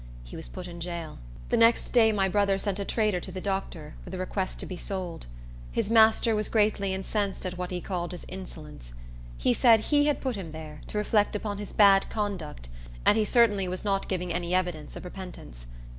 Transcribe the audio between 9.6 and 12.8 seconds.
he had put him there, to reflect upon his bad conduct,